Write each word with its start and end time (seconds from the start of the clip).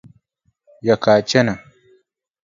Ya 0.87 0.95
ka 1.03 1.11
a 1.13 1.21
chana? 1.29 1.53